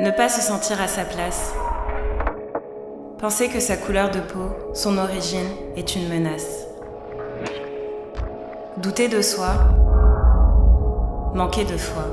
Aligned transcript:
Ne 0.00 0.12
pas 0.12 0.28
se 0.28 0.40
sentir 0.40 0.80
à 0.80 0.86
sa 0.86 1.02
place. 1.02 1.52
Penser 3.18 3.48
que 3.48 3.58
sa 3.58 3.76
couleur 3.76 4.10
de 4.10 4.20
peau, 4.20 4.54
son 4.72 4.96
origine, 4.96 5.48
est 5.74 5.96
une 5.96 6.08
menace. 6.08 6.68
Douter 8.76 9.08
de 9.08 9.20
soi. 9.20 9.54
Manquer 11.34 11.64
de 11.64 11.76
foi. 11.76 12.04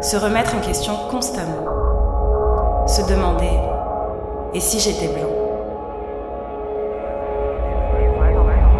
Se 0.00 0.16
remettre 0.16 0.54
en 0.54 0.60
question 0.60 0.94
constamment. 1.10 2.86
Se 2.86 3.02
demander 3.06 3.50
Et 4.54 4.60
si 4.60 4.80
j'étais 4.80 5.08
blanc? 5.08 5.28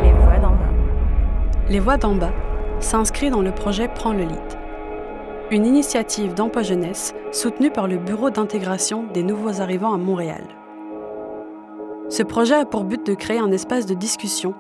Les 0.03 0.13
voix 0.13 0.39
d'en 0.41 0.53
bas. 0.53 0.73
Les 1.69 1.81
voix 1.81 1.97
d'en 1.99 2.15
bas 2.15 2.33
s'inscrit 2.81 3.29
dans 3.29 3.43
le 3.43 3.53
projet 3.53 3.87
Prends 3.89 4.15
le 4.15 4.25
lead 4.25 4.58
une 5.51 5.65
initiative 5.65 6.35
d'emploi 6.35 6.63
jeunesse 6.63 7.15
soutenue 7.33 7.71
par 7.71 7.89
le 7.89 7.97
Bureau 7.97 8.31
d'intégration 8.31 9.05
des 9.15 9.23
nouveaux 9.23 9.61
arrivants 9.61 9.95
à 9.95 9.97
Montréal. 9.97 10.45
Ce 12.11 12.23
projet 12.23 12.55
a 12.55 12.65
pour 12.67 12.85
but 12.85 13.05
de 13.07 13.15
créer 13.15 13.39
un 13.39 13.51
espace 13.51 13.87
de 13.87 13.95
discussion, 13.95 14.55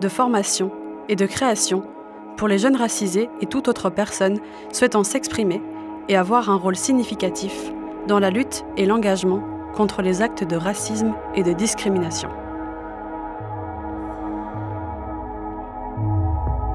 de 0.00 0.08
formation 0.08 0.70
et 1.08 1.16
de 1.16 1.26
création 1.26 1.82
pour 2.36 2.48
les 2.48 2.58
jeunes 2.58 2.76
racisés 2.76 3.30
et 3.40 3.46
toute 3.46 3.68
autre 3.68 3.90
personne 3.90 4.38
souhaitant 4.72 5.04
s'exprimer 5.04 5.62
et 6.08 6.16
avoir 6.16 6.50
un 6.50 6.56
rôle 6.56 6.76
significatif 6.76 7.72
dans 8.06 8.18
la 8.18 8.30
lutte 8.30 8.64
et 8.76 8.84
l'engagement 8.84 9.42
contre 9.74 10.02
les 10.02 10.20
actes 10.20 10.44
de 10.44 10.56
racisme 10.56 11.14
et 11.34 11.42
de 11.42 11.52
discrimination. 11.52 12.28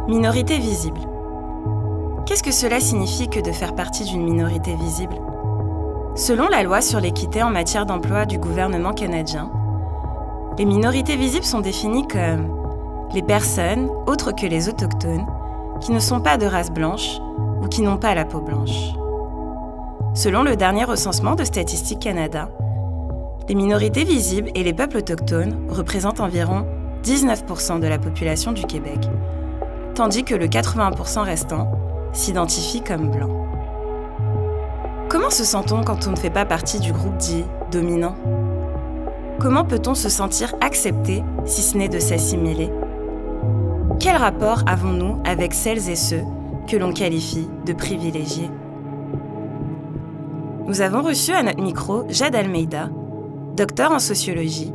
Minorité 0.07 0.57
visible. 0.57 1.01
Qu'est-ce 2.29 2.43
que 2.43 2.51
cela 2.51 2.79
signifie 2.79 3.27
que 3.27 3.39
de 3.39 3.51
faire 3.51 3.73
partie 3.73 4.03
d'une 4.03 4.21
minorité 4.21 4.75
visible? 4.75 5.15
Selon 6.13 6.47
la 6.47 6.61
loi 6.61 6.79
sur 6.79 6.99
l'équité 6.99 7.41
en 7.41 7.49
matière 7.49 7.87
d'emploi 7.87 8.27
du 8.27 8.37
gouvernement 8.37 8.93
canadien, 8.93 9.51
les 10.59 10.65
minorités 10.65 11.15
visibles 11.15 11.43
sont 11.43 11.61
définies 11.61 12.07
comme 12.07 12.55
les 13.15 13.23
personnes 13.23 13.89
autres 14.05 14.31
que 14.31 14.45
les 14.45 14.69
autochtones 14.69 15.25
qui 15.81 15.91
ne 15.91 15.97
sont 15.97 16.19
pas 16.19 16.37
de 16.37 16.45
race 16.45 16.69
blanche 16.69 17.17
ou 17.63 17.67
qui 17.67 17.81
n'ont 17.81 17.97
pas 17.97 18.13
la 18.13 18.25
peau 18.25 18.41
blanche. 18.41 18.93
Selon 20.13 20.43
le 20.43 20.55
dernier 20.55 20.83
recensement 20.83 21.33
de 21.33 21.43
Statistique 21.43 21.97
Canada, 21.97 22.51
les 23.47 23.55
minorités 23.55 24.03
visibles 24.03 24.51
et 24.53 24.61
les 24.61 24.73
peuples 24.73 24.97
autochtones 24.97 25.65
représentent 25.67 26.19
environ 26.19 26.67
19% 27.03 27.79
de 27.79 27.87
la 27.87 27.97
population 27.97 28.51
du 28.51 28.65
Québec, 28.65 29.09
tandis 29.95 30.23
que 30.23 30.35
le 30.35 30.45
80% 30.45 31.23
restant 31.23 31.71
s'identifie 32.13 32.81
comme 32.81 33.11
blanc. 33.11 33.29
Comment 35.09 35.29
se 35.29 35.43
sent-on 35.43 35.83
quand 35.83 36.07
on 36.07 36.11
ne 36.11 36.15
fait 36.15 36.29
pas 36.29 36.45
partie 36.45 36.79
du 36.79 36.91
groupe 36.91 37.17
dit 37.17 37.43
dominant? 37.71 38.15
Comment 39.39 39.63
peut-on 39.63 39.95
se 39.95 40.09
sentir 40.09 40.53
accepté 40.61 41.23
si 41.45 41.61
ce 41.61 41.77
n'est 41.77 41.89
de 41.89 41.99
s'assimiler? 41.99 42.69
Quel 43.99 44.17
rapport 44.17 44.63
avons-nous 44.67 45.21
avec 45.25 45.53
celles 45.53 45.89
et 45.89 45.95
ceux 45.95 46.23
que 46.67 46.77
l'on 46.77 46.93
qualifie 46.93 47.47
de 47.65 47.73
privilégiés? 47.73 48.49
Nous 50.67 50.81
avons 50.81 51.01
reçu 51.01 51.31
à 51.31 51.41
notre 51.41 51.61
micro 51.61 52.03
Jade 52.09 52.35
Almeida, 52.35 52.89
docteur 53.55 53.91
en 53.91 53.99
sociologie, 53.99 54.71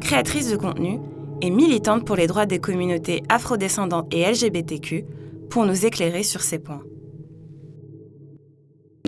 créatrice 0.00 0.50
de 0.50 0.56
contenu 0.56 0.98
et 1.40 1.50
militante 1.50 2.04
pour 2.04 2.16
les 2.16 2.26
droits 2.26 2.46
des 2.46 2.58
communautés 2.58 3.22
afrodescendantes 3.28 4.12
et 4.12 4.24
LGBTQ 4.30 5.04
pour 5.50 5.66
nous 5.66 5.86
éclairer 5.86 6.22
sur 6.22 6.42
ces 6.42 6.58
points. 6.58 6.82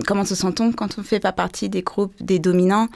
Comment 0.06 0.24
se 0.24 0.34
sent-on 0.34 0.72
quand 0.72 0.98
on 0.98 1.02
ne 1.02 1.06
fait 1.06 1.20
pas 1.20 1.32
partie 1.32 1.68
des 1.68 1.82
groupes 1.82 2.14
des 2.20 2.38
dominants? 2.38 2.88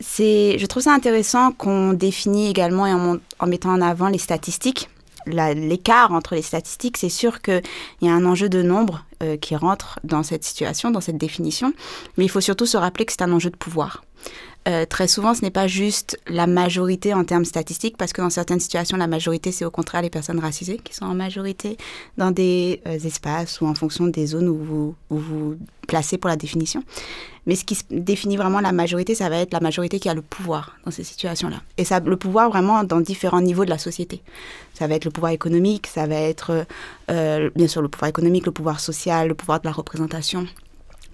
C'est, 0.00 0.58
je 0.58 0.66
trouve 0.66 0.82
ça 0.82 0.92
intéressant 0.92 1.52
qu'on 1.52 1.94
définit 1.94 2.48
également 2.48 2.82
en, 2.84 3.16
en, 3.38 3.46
mettant 3.46 3.70
en 3.70 3.80
avant 3.80 4.08
les 4.08 4.18
statistiques. 4.18 4.90
l'écart 5.26 6.12
entre 6.12 6.34
les 6.34 6.42
statistiques, 6.42 6.98
c'est 6.98 7.08
sûr 7.08 7.40
qu'il 7.40 7.62
y 8.02 8.08
a 8.08 8.12
un 8.12 8.26
enjeu 8.26 8.48
de 8.50 8.62
nombre 8.62 9.06
euh, 9.22 9.38
qui 9.38 9.56
rentre 9.56 9.98
dans 10.04 10.22
cette 10.22 10.44
situation, 10.44 10.90
dans 10.90 11.00
cette 11.00 11.16
définition, 11.16 11.72
mais 12.16 12.24
il 12.24 12.28
faut 12.28 12.42
surtout 12.42 12.66
se 12.66 12.76
rappeler 12.76 13.06
que 13.06 13.12
c'est 13.12 13.22
un 13.22 13.32
enjeu 13.32 13.50
de 13.50 13.56
pouvoir. 13.56 14.04
Euh, 14.66 14.84
très 14.84 15.06
souvent, 15.06 15.32
ce 15.34 15.42
n'est 15.42 15.50
pas 15.50 15.68
juste 15.68 16.18
la 16.26 16.46
majorité 16.46 17.14
en 17.14 17.24
termes 17.24 17.44
statistiques, 17.44 17.96
parce 17.96 18.12
que 18.12 18.20
dans 18.20 18.30
certaines 18.30 18.58
situations, 18.58 18.96
la 18.96 19.06
majorité, 19.06 19.52
c'est 19.52 19.64
au 19.64 19.70
contraire 19.70 20.02
les 20.02 20.10
personnes 20.10 20.40
racisées 20.40 20.78
qui 20.82 20.94
sont 20.94 21.04
en 21.04 21.14
majorité 21.14 21.76
dans 22.16 22.32
des 22.32 22.80
euh, 22.86 22.98
espaces 22.98 23.60
ou 23.60 23.66
en 23.66 23.74
fonction 23.74 24.08
des 24.08 24.26
zones 24.26 24.48
où 24.48 24.56
vous, 24.56 24.94
vous 25.10 25.56
placez 25.86 26.18
pour 26.18 26.28
la 26.28 26.36
définition. 26.36 26.82
Mais 27.46 27.54
ce 27.54 27.64
qui 27.64 27.78
définit 27.90 28.36
vraiment 28.36 28.58
la 28.58 28.72
majorité, 28.72 29.14
ça 29.14 29.28
va 29.28 29.38
être 29.38 29.52
la 29.52 29.60
majorité 29.60 30.00
qui 30.00 30.08
a 30.08 30.14
le 30.14 30.22
pouvoir 30.22 30.76
dans 30.84 30.90
ces 30.90 31.04
situations-là. 31.04 31.62
Et 31.76 31.84
ça, 31.84 32.00
le 32.00 32.16
pouvoir 32.16 32.50
vraiment 32.50 32.82
dans 32.82 33.00
différents 33.00 33.40
niveaux 33.40 33.64
de 33.64 33.70
la 33.70 33.78
société. 33.78 34.20
Ça 34.74 34.88
va 34.88 34.96
être 34.96 35.04
le 35.04 35.12
pouvoir 35.12 35.30
économique, 35.30 35.86
ça 35.86 36.08
va 36.08 36.16
être 36.16 36.66
euh, 37.08 37.50
bien 37.54 37.68
sûr 37.68 37.82
le 37.82 37.88
pouvoir 37.88 38.08
économique, 38.08 38.46
le 38.46 38.52
pouvoir 38.52 38.80
social, 38.80 39.28
le 39.28 39.34
pouvoir 39.34 39.60
de 39.60 39.66
la 39.66 39.72
représentation, 39.72 40.48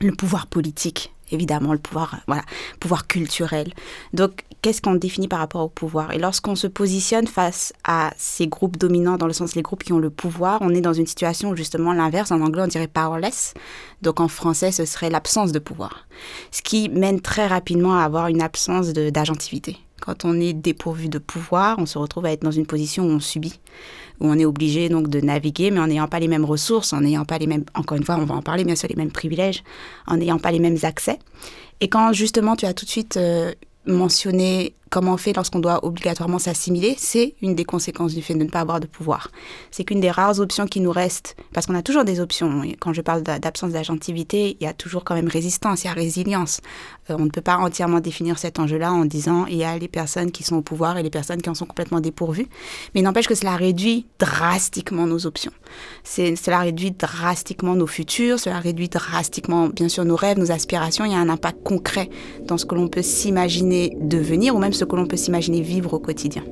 le 0.01 0.13
pouvoir 0.13 0.47
politique 0.47 1.13
évidemment 1.33 1.73
le 1.73 1.79
pouvoir, 1.79 2.21
voilà, 2.27 2.43
pouvoir 2.79 3.07
culturel. 3.07 3.73
Donc, 4.13 4.45
qu'est-ce 4.61 4.81
qu'on 4.81 4.95
définit 4.95 5.29
par 5.29 5.41
rapport 5.41 5.63
au 5.63 5.69
pouvoir? 5.69 6.13
Et 6.13 6.19
lorsqu'on 6.19 6.55
se 6.55 6.67
positionne 6.67 7.27
face 7.27 7.73
à 7.85 8.13
ces 8.17 8.47
groupes 8.47 8.77
dominants, 8.77 9.17
dans 9.17 9.27
le 9.27 9.33
sens 9.33 9.55
les 9.55 9.63
groupes 9.63 9.83
qui 9.83 9.93
ont 9.93 9.99
le 9.99 10.11
pouvoir, 10.11 10.59
on 10.63 10.71
est 10.71 10.81
dans 10.81 10.93
une 10.93 11.07
situation 11.07 11.57
justement 11.57 11.93
l'inverse. 11.93 12.31
En 12.31 12.41
anglais, 12.41 12.63
on 12.63 12.69
dirait 12.69 12.89
powerless. 12.89 13.55
Donc, 14.03 14.21
en 14.21 14.29
français, 14.29 14.73
ce 14.73 14.85
serait 14.85 15.11
l'absence 15.11 15.53
de 15.53 15.59
pouvoir. 15.59 16.07
Ce 16.51 16.63
qui 16.63 16.89
mène 16.89 17.21
très 17.21 17.47
rapidement 17.47 17.99
à 17.99 18.05
avoir 18.05 18.29
une 18.29 18.43
absence 18.43 18.89
d'agentivité. 18.89 19.79
Quand 20.05 20.25
on 20.25 20.41
est 20.41 20.53
dépourvu 20.53 21.09
de 21.09 21.19
pouvoir, 21.19 21.79
on 21.79 21.87
se 21.87 21.97
retrouve 21.97 22.27
à 22.27 22.33
être 22.33 22.43
dans 22.43 22.51
une 22.51 22.67
position 22.67 23.05
où 23.05 23.11
on 23.11 23.21
subit 23.21 23.61
où 24.21 24.27
on 24.29 24.39
est 24.39 24.45
obligé 24.45 24.89
donc 24.89 25.09
de 25.09 25.21
naviguer, 25.21 25.71
mais 25.71 25.81
en 25.81 25.89
n'ayant 25.89 26.07
pas 26.07 26.21
les 26.21 26.29
mêmes 26.29 26.45
ressources, 26.45 26.93
en 26.93 27.01
n'ayant 27.01 27.25
pas 27.25 27.39
les 27.39 27.47
mêmes, 27.47 27.65
encore 27.75 27.97
une 27.97 28.05
fois, 28.05 28.17
on 28.21 28.25
va 28.25 28.35
en 28.35 28.43
parler 28.43 28.65
bien 28.65 28.77
sûr, 28.77 28.89
les 28.89 28.97
mêmes 28.97 29.11
privilèges, 29.11 29.65
en 30.07 30.17
n'ayant 30.17 30.39
pas 30.39 30.53
les 30.53 30.61
mêmes 30.61 30.79
accès. 30.83 31.19
Et 31.81 31.89
quand 31.89 32.13
justement 32.13 32.55
tu 32.55 32.65
as 32.65 32.75
tout 32.75 32.85
de 32.85 32.91
suite 32.91 33.17
euh, 33.17 33.53
mentionné 33.87 34.75
comment 34.93 35.15
on 35.15 35.17
fait 35.17 35.33
lorsqu'on 35.33 35.59
doit 35.59 35.85
obligatoirement 35.85 36.39
s'assimiler, 36.39 36.95
c'est 36.99 37.35
une 37.41 37.55
des 37.55 37.65
conséquences 37.65 38.15
du 38.15 38.21
fait 38.21 38.35
de 38.35 38.45
ne 38.45 38.51
pas 38.51 38.61
avoir 38.61 38.79
de 38.79 38.87
pouvoir. 38.87 39.31
C'est 39.71 39.85
qu'une 39.85 40.01
des 40.01 40.11
rares 40.11 40.39
options 40.39 40.67
qui 40.67 40.81
nous 40.81 40.93
reste, 40.93 41.35
parce 41.55 41.67
qu'on 41.67 41.75
a 41.75 41.83
toujours 41.83 42.05
des 42.05 42.21
options, 42.21 42.63
quand 42.79 42.93
je 42.93 43.01
parle 43.01 43.23
d'absence 43.23 43.73
d'agentivité, 43.73 44.59
il 44.61 44.65
y 44.65 44.67
a 44.67 44.75
toujours 44.75 45.03
quand 45.03 45.15
même 45.15 45.29
résistance, 45.29 45.85
il 45.85 45.87
y 45.87 45.91
a 45.91 45.95
résilience. 45.95 46.61
Euh, 47.09 47.17
on 47.19 47.25
ne 47.25 47.31
peut 47.31 47.41
pas 47.41 47.57
entièrement 47.57 48.01
définir 48.01 48.39
cet 48.39 48.59
enjeu-là 48.59 48.93
en 48.93 49.07
disant 49.07 49.47
il 49.47 49.57
y 49.57 49.65
a 49.65 49.79
les 49.79 49.89
personnes 49.89 50.31
qui 50.31 50.43
sont 50.43 50.57
au 50.57 50.63
pouvoir 50.63 50.99
et 50.99 51.03
les 51.03 51.11
personnes 51.11 51.41
qui 51.41 51.49
en 51.49 51.55
sont 51.55 51.65
complètement 51.65 52.01
dépourvues, 52.01 52.49
mais 52.95 53.01
n'empêche 53.01 53.29
que 53.29 53.35
cela 53.35 53.57
réduit 53.57 54.07
drastiquement 54.19 55.07
nos 55.07 55.25
options. 55.27 55.53
Cela 56.05 56.61
réduit 56.61 56.91
drastiquement 56.91 57.75
nos 57.75 57.87
futurs, 57.87 58.39
cela 58.39 58.59
réduit 58.59 58.91
drastiquement, 58.91 59.69
bien 59.69 59.89
sûr, 59.89 60.05
nos 60.05 60.17
rêves, 60.17 60.39
nos 60.39 60.53
aspirations. 60.53 61.07
Il 61.07 61.13
y 61.13 61.15
a 61.15 61.19
un 61.19 61.31
impact 61.31 61.63
concret 61.63 62.11
dans 62.43 62.59
ce 62.59 62.67
que 62.67 62.75
l'on 62.75 62.89
peut 62.89 63.01
s'imaginer 63.01 63.97
devenir 63.99 64.55
ou 64.55 64.59
même 64.59 64.75
ce 64.83 64.85
que 64.85 64.97
l'on 64.97 65.07
peut 65.07 65.17
s'imaginer 65.17 65.61
vivre 65.61 65.95
au 65.95 66.01
quotidien. 66.01 66.43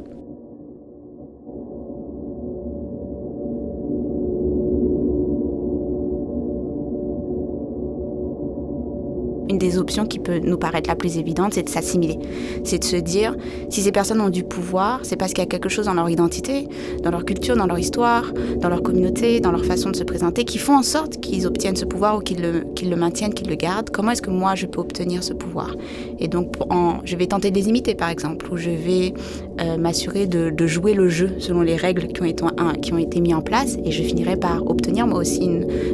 Options 9.81 10.07
qui 10.07 10.19
peut 10.19 10.39
nous 10.39 10.59
paraître 10.59 10.89
la 10.89 10.97
plus 10.97 11.19
évidente, 11.19 11.55
c'est 11.55 11.63
de 11.63 11.69
s'assimiler. 11.69 12.19
C'est 12.65 12.79
de 12.79 12.85
se 12.85 12.97
dire, 12.97 13.37
si 13.69 13.83
ces 13.83 13.93
personnes 13.93 14.21
ont 14.21 14.31
du 14.31 14.45
pouvoir, 14.45 15.01
c'est 15.03 15.17
parce 15.17 15.33
qu'il 15.33 15.43
y 15.43 15.47
a 15.47 15.49
quelque 15.49 15.69
chose 15.69 15.87
dans 15.87 15.95
leur 15.95 16.09
identité, 16.09 16.69
dans 17.03 17.11
leur 17.11 17.25
culture, 17.25 17.57
dans 17.57 17.67
leur 17.67 17.79
histoire, 17.79 18.33
dans 18.57 18.69
leur 18.69 18.83
communauté, 18.83 19.41
dans 19.41 19.53
leur 19.53 19.65
façon 19.65 19.91
de 19.91 19.97
se 19.97 20.05
présenter, 20.05 20.45
qui 20.45 20.59
font 20.59 20.77
en 20.77 20.83
sorte 20.83 21.21
qu'ils 21.21 21.47
obtiennent 21.47 21.77
ce 21.77 21.85
pouvoir 21.85 22.19
ou 22.19 22.21
qu'ils 22.21 22.41
le, 22.43 22.97
maintiennent, 22.97 23.35
qu'ils 23.35 23.49
le 23.49 23.57
gardent. 23.57 23.91
Comment 23.91 24.13
est-ce 24.13 24.23
que 24.23 24.31
moi, 24.31 24.55
je 24.55 24.67
peux 24.67 24.81
obtenir 24.81 25.23
ce 25.23 25.33
pouvoir? 25.33 25.75
Et 26.19 26.29
donc, 26.29 26.55
je 27.05 27.17
vais 27.17 27.27
tenter 27.27 27.51
de 27.51 27.57
les 27.57 27.69
imiter, 27.69 27.95
par 27.95 28.11
exemple, 28.11 28.53
ou 28.53 28.57
je 28.57 28.71
vais 28.71 29.15
euh, 29.61 29.77
m'assurer 29.77 30.27
de, 30.27 30.67
jouer 30.67 30.95
le 30.95 31.09
jeu 31.09 31.31
selon 31.39 31.63
les 31.63 31.77
règles 31.77 32.09
qui 32.09 32.23
ont 32.23 32.27
été, 32.27 32.45
qui 32.83 32.93
ont 32.93 32.99
été 32.99 33.21
mises 33.21 33.35
en 33.35 33.41
place, 33.41 33.77
et 33.85 33.91
je 33.91 34.03
finirai 34.03 34.37
par 34.37 34.67
obtenir 34.67 35.07
moi 35.07 35.19
aussi 35.19 35.49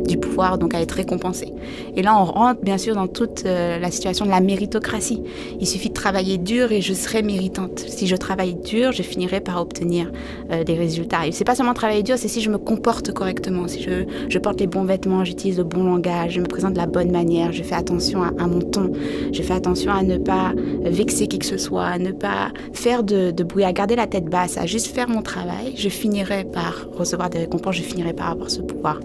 du 0.07 0.19
pouvoir, 0.19 0.59
donc 0.59 0.75
à 0.75 0.81
être 0.81 0.93
récompensé. 0.93 1.53
Et 1.97 2.03
là, 2.03 2.19
on 2.21 2.25
rentre 2.25 2.61
bien 2.63 2.79
sûr 2.79 2.95
dans 2.95 3.07
toute 3.07 3.45
euh, 3.47 3.76
la 3.79 3.91
situation 3.91 4.25
de 4.25 4.31
la 4.31 4.41
méritocratie. 4.41 5.23
Il 5.61 5.67
suffit 5.67 5.89
de 5.89 5.95
travailler 5.95 6.39
dur 6.39 6.73
et 6.73 6.81
je 6.81 6.95
serai 6.95 7.23
méritante. 7.23 7.79
Si 7.81 8.07
je 8.07 8.17
travaille 8.17 8.55
dur, 8.55 8.93
je 8.93 9.03
finirai 9.03 9.41
par 9.41 9.61
obtenir 9.61 10.11
euh, 10.51 10.65
des 10.65 10.75
résultats. 10.75 11.27
Et 11.27 11.33
c'est 11.33 11.45
pas 11.45 11.55
seulement 11.55 11.75
travailler 11.75 12.03
dur, 12.03 12.17
c'est 12.19 12.29
si 12.29 12.41
je 12.41 12.51
me 12.51 12.59
comporte 12.59 13.13
correctement, 13.13 13.69
si 13.69 13.83
je, 13.83 14.39
porte 14.39 14.61
les 14.61 14.67
bons 14.67 14.85
vêtements, 14.85 15.25
j'utilise 15.25 15.59
le 15.59 15.65
bon 15.65 15.85
langage, 15.85 16.35
je 16.35 16.41
me 16.41 16.47
présente 16.47 16.75
de 16.75 16.79
la 16.79 16.87
bonne 16.87 17.11
manière, 17.11 17.53
je 17.53 17.63
fais 17.63 17.75
attention 17.75 18.23
à, 18.23 18.29
à, 18.39 18.47
mon 18.47 18.61
ton, 18.61 18.93
je 19.33 19.43
fais 19.43 19.55
attention 19.55 19.91
à 19.91 20.03
ne 20.03 20.19
pas 20.19 20.53
vexer 20.83 21.27
qui 21.27 21.39
que 21.39 21.47
ce 21.47 21.57
soit, 21.57 21.85
à 21.85 21.99
ne 21.99 22.13
pas 22.13 22.53
faire 22.73 23.03
de, 23.03 23.31
de 23.31 23.45
bruit, 23.45 23.65
à 23.65 23.73
garder 23.73 23.97
la 23.97 24.07
tête 24.07 24.27
basse, 24.27 24.59
à 24.59 24.67
juste 24.67 24.95
faire 24.95 25.09
mon 25.09 25.23
travail, 25.23 25.75
je 25.77 25.89
finirai 25.89 26.45
par 26.45 26.87
recevoir 26.93 27.31
des 27.31 27.39
récompenses, 27.39 27.77
je 27.77 27.83
finirai 27.83 28.13
par 28.13 28.31
avoir 28.31 28.51
ce 28.51 28.61
pouvoir. 28.61 29.01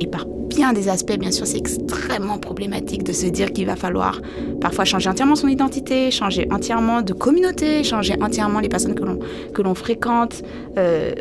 Et 0.00 0.06
par 0.06 0.26
bien 0.26 0.72
des 0.72 0.88
aspects, 0.88 1.16
bien 1.18 1.30
sûr, 1.30 1.46
c'est 1.46 1.58
extrêmement 1.58 2.38
problématique 2.38 3.04
de 3.04 3.12
se 3.12 3.26
dire 3.26 3.52
qu'il 3.52 3.66
va 3.66 3.76
falloir 3.76 4.20
parfois 4.60 4.84
changer 4.84 5.08
entièrement 5.10 5.36
son 5.36 5.48
identité, 5.48 6.10
changer 6.10 6.46
entièrement 6.50 7.02
de 7.02 7.12
communauté, 7.12 7.84
changer 7.84 8.14
entièrement 8.20 8.60
les 8.60 8.68
personnes 8.68 8.94
que 8.94 9.04
l'on, 9.04 9.18
que 9.52 9.62
l'on 9.62 9.74
fréquente, 9.74 10.42
euh, 10.78 11.14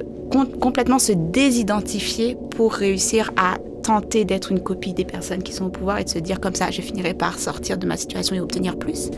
complètement 0.60 1.00
se 1.00 1.12
désidentifier 1.12 2.38
pour 2.52 2.74
réussir 2.74 3.32
à 3.38 3.58
tenter 3.84 4.24
d'être 4.24 4.52
une 4.52 4.62
copie 4.62 4.94
des 4.94 5.04
personnes 5.04 5.44
qui 5.44 5.52
sont 5.52 5.66
au 5.66 5.70
pouvoir 5.70 6.00
et 6.00 6.06
de 6.06 6.10
se 6.10 6.20
dire 6.20 6.40
comme 6.40 6.56
ça, 6.56 6.72
je 6.72 6.82
finirai 6.82 7.14
par 7.14 7.38
sortir 7.38 7.78
de 7.78 7.86
ma 7.86 7.98
situation 7.98 8.36
et 8.36 8.40
obtenir 8.40 8.78
plus. 8.78 9.12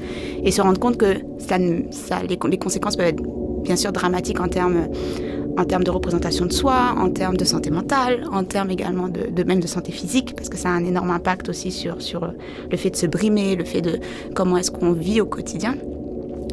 Et 0.44 0.52
se 0.52 0.62
rendre 0.62 0.80
compte 0.80 0.98
que 0.98 1.18
ça, 1.38 1.58
ça, 1.92 2.24
les, 2.24 2.38
les 2.50 2.58
conséquences 2.58 2.96
peuvent 2.96 3.08
être 3.08 3.24
bien 3.64 3.76
sûr 3.76 3.92
dramatiques 3.92 4.40
en 4.40 4.48
termes 4.48 4.88
en 5.58 5.66
termes 5.66 5.84
de 5.84 5.92
représentation 5.92 6.46
de 6.46 6.54
soi, 6.54 6.96
en 6.98 7.10
termes 7.10 7.38
de 7.38 7.46
santé 7.46 7.70
mentale, 7.70 8.26
en 8.32 8.44
termes 8.44 8.72
également 8.72 9.08
de, 9.08 9.44
même 9.44 9.60
de 9.60 9.68
santé 9.68 9.92
physique, 9.92 10.36
parce 10.36 10.50
que 10.50 10.58
ça 10.58 10.70
a 10.70 10.72
un 10.74 10.86
énorme 10.86 11.12
impact 11.12 11.50
aussi 11.50 11.72
sur, 11.72 12.02
sur 12.02 12.32
le 12.70 12.78
fait 12.78 12.90
de 12.90 12.96
se 12.96 13.06
brimer, 13.06 13.56
le 13.56 13.66
fait 13.66 13.82
de 13.82 14.00
comment 14.34 14.58
est-ce 14.58 14.72
qu'on 14.72 14.92
vit 14.92 15.22
au 15.22 15.26
quotidien. 15.26 15.76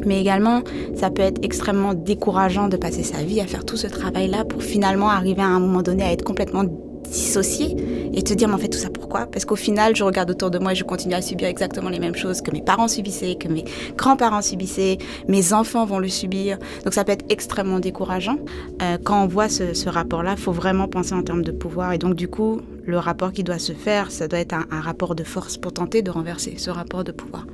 Mais 0.05 0.19
également, 0.19 0.61
ça 0.95 1.09
peut 1.09 1.21
être 1.21 1.39
extrêmement 1.43 1.93
décourageant 1.93 2.67
de 2.67 2.77
passer 2.77 3.03
sa 3.03 3.23
vie 3.23 3.39
à 3.39 3.47
faire 3.47 3.65
tout 3.65 3.77
ce 3.77 3.87
travail-là 3.87 4.43
pour 4.43 4.61
finalement 4.61 5.09
arriver 5.09 5.41
à 5.41 5.47
un 5.47 5.59
moment 5.59 5.81
donné 5.81 6.03
à 6.03 6.11
être 6.11 6.23
complètement 6.23 6.65
dissocier 7.13 7.77
et 8.13 8.21
te 8.21 8.33
dire, 8.33 8.47
mais 8.47 8.55
en 8.55 8.57
fait, 8.57 8.69
tout 8.69 8.77
ça 8.77 8.89
pourquoi? 8.89 9.27
Parce 9.27 9.45
qu'au 9.45 9.55
final, 9.55 9.95
je 9.95 10.03
regarde 10.03 10.29
autour 10.31 10.51
de 10.51 10.59
moi 10.59 10.73
et 10.73 10.75
je 10.75 10.83
continue 10.83 11.13
à 11.13 11.21
subir 11.21 11.47
exactement 11.47 11.89
les 11.89 11.99
mêmes 11.99 12.15
choses 12.15 12.41
que 12.41 12.51
mes 12.51 12.61
parents 12.61 12.87
subissaient, 12.87 13.35
que 13.35 13.47
mes 13.47 13.63
grands-parents 13.95 14.41
subissaient, 14.41 14.97
mes 15.27 15.53
enfants 15.53 15.85
vont 15.85 15.99
le 15.99 16.09
subir. 16.09 16.57
Donc 16.83 16.93
ça 16.93 17.03
peut 17.03 17.11
être 17.11 17.25
extrêmement 17.29 17.79
décourageant. 17.79 18.37
Euh, 18.81 18.97
quand 19.03 19.23
on 19.23 19.27
voit 19.27 19.49
ce, 19.49 19.89
rapport-là, 19.89 20.35
faut 20.35 20.51
vraiment 20.51 20.87
penser 20.87 21.13
en 21.13 21.23
termes 21.23 21.43
de 21.43 21.51
pouvoir. 21.51 21.93
Et 21.93 21.97
donc, 21.97 22.15
du 22.15 22.27
coup, 22.27 22.61
le 22.85 22.97
rapport 22.97 23.31
qui 23.31 23.43
doit 23.43 23.59
se 23.59 23.73
faire, 23.73 24.11
ça 24.11 24.27
doit 24.27 24.39
être 24.39 24.53
un 24.53 24.81
rapport 24.81 25.15
de 25.15 25.23
force 25.23 25.57
pour 25.57 25.73
tenter 25.73 26.01
de 26.01 26.11
renverser 26.11 26.55
ce 26.57 26.69
rapport 26.69 27.03
de 27.03 27.11
pouvoir. 27.11 27.45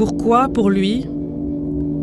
Pourquoi, 0.00 0.48
pour 0.48 0.70
lui, 0.70 1.04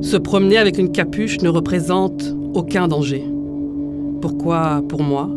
se 0.01 0.17
promener 0.17 0.57
avec 0.57 0.77
une 0.77 0.91
capuche 0.91 1.41
ne 1.41 1.49
représente 1.49 2.35
aucun 2.53 2.87
danger? 2.87 3.25
Pourquoi, 4.21 4.83
pour 4.87 5.01
moi, 5.01 5.27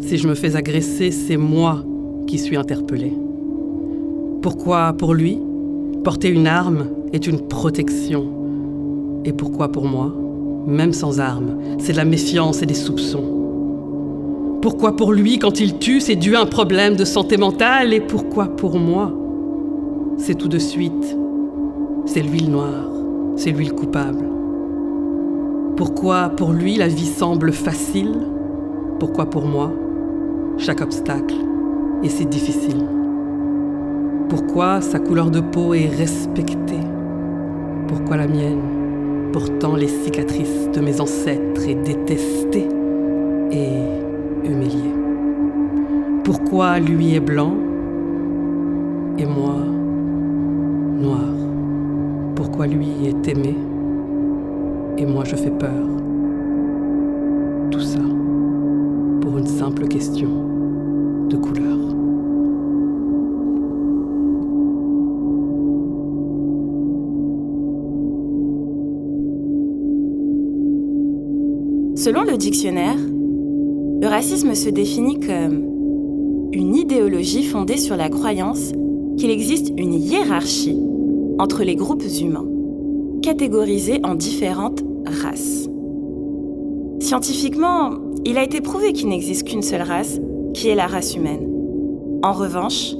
si 0.00 0.16
je 0.16 0.26
me 0.26 0.32
fais 0.32 0.56
agresser, 0.56 1.10
c'est 1.10 1.36
moi 1.36 1.84
qui 2.26 2.38
suis 2.38 2.56
interpellé? 2.56 3.12
Pourquoi, 4.40 4.94
pour 4.94 5.12
lui, 5.12 5.38
porter 6.02 6.30
une 6.30 6.46
arme 6.46 6.86
est 7.12 7.26
une 7.26 7.42
protection? 7.42 8.24
Et 9.26 9.34
pourquoi, 9.34 9.68
pour 9.68 9.84
moi, 9.84 10.10
même 10.66 10.94
sans 10.94 11.20
arme, 11.20 11.58
c'est 11.76 11.92
de 11.92 11.98
la 11.98 12.06
méfiance 12.06 12.62
et 12.62 12.66
des 12.66 12.72
soupçons? 12.72 14.58
Pourquoi, 14.62 14.96
pour 14.96 15.12
lui, 15.12 15.38
quand 15.38 15.60
il 15.60 15.76
tue, 15.76 16.00
c'est 16.00 16.16
dû 16.16 16.36
à 16.36 16.40
un 16.40 16.46
problème 16.46 16.96
de 16.96 17.04
santé 17.04 17.36
mentale? 17.36 17.92
Et 17.92 18.00
pourquoi, 18.00 18.46
pour 18.46 18.78
moi, 18.78 19.12
c'est 20.16 20.38
tout 20.38 20.48
de 20.48 20.58
suite 20.58 21.18
c'est 22.04 22.22
lui 22.22 22.40
le 22.40 22.50
noir, 22.50 22.90
c'est 23.36 23.52
lui 23.52 23.66
le 23.66 23.74
coupable. 23.74 24.26
Pourquoi 25.76 26.30
pour 26.30 26.52
lui 26.52 26.76
la 26.76 26.88
vie 26.88 27.06
semble 27.06 27.52
facile? 27.52 28.14
Pourquoi 28.98 29.26
pour 29.26 29.46
moi 29.46 29.70
chaque 30.58 30.80
obstacle 30.80 31.36
est 32.02 32.08
si 32.08 32.26
difficile? 32.26 32.84
Pourquoi 34.28 34.80
sa 34.80 34.98
couleur 34.98 35.30
de 35.30 35.40
peau 35.40 35.74
est 35.74 35.88
respectée? 35.88 36.80
Pourquoi 37.88 38.16
la 38.16 38.26
mienne 38.26 39.30
Pourtant 39.32 39.76
les 39.76 39.88
cicatrices 39.88 40.70
de 40.74 40.80
mes 40.80 41.00
ancêtres 41.00 41.68
est 41.68 41.82
détestée 41.82 42.68
et 43.50 44.48
humiliée? 44.48 44.94
Pourquoi 46.24 46.78
lui 46.78 47.14
est 47.14 47.20
blanc 47.20 47.54
et 49.18 49.26
moi 49.26 49.56
noir? 51.00 51.31
Pourquoi 52.62 52.76
lui 52.76 53.06
est 53.06 53.28
aimé 53.28 53.56
et 54.96 55.04
moi 55.04 55.24
je 55.24 55.34
fais 55.34 55.50
peur. 55.50 55.84
Tout 57.72 57.80
ça 57.80 57.98
pour 59.20 59.38
une 59.38 59.46
simple 59.46 59.88
question 59.88 60.28
de 61.28 61.36
couleur. 61.36 61.78
Selon 71.96 72.22
le 72.22 72.36
dictionnaire, 72.36 72.96
le 72.96 74.06
racisme 74.06 74.54
se 74.54 74.68
définit 74.68 75.18
comme 75.18 76.50
une 76.52 76.76
idéologie 76.76 77.44
fondée 77.44 77.78
sur 77.78 77.96
la 77.96 78.08
croyance 78.08 78.70
qu'il 79.16 79.30
existe 79.30 79.72
une 79.76 79.94
hiérarchie 79.94 80.78
entre 81.38 81.64
les 81.64 81.74
groupes 81.74 82.04
humains, 82.20 82.51
catégorisés 83.22 84.00
en 84.04 84.14
différentes 84.14 84.82
races. 85.06 85.68
Scientifiquement, 87.00 87.90
il 88.24 88.38
a 88.38 88.42
été 88.42 88.60
prouvé 88.60 88.92
qu'il 88.92 89.08
n'existe 89.08 89.48
qu'une 89.48 89.62
seule 89.62 89.82
race, 89.82 90.20
qui 90.54 90.68
est 90.68 90.74
la 90.74 90.86
race 90.86 91.16
humaine. 91.16 91.48
En 92.22 92.32
revanche, 92.32 92.94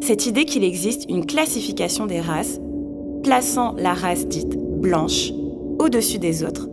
cette 0.00 0.26
idée 0.26 0.44
qu'il 0.44 0.64
existe 0.64 1.08
une 1.08 1.26
classification 1.26 2.06
des 2.06 2.20
races, 2.20 2.60
plaçant 3.22 3.74
la 3.76 3.94
race 3.94 4.26
dite 4.26 4.56
blanche 4.80 5.32
au-dessus 5.78 6.18
des 6.18 6.44
autres, 6.44 6.68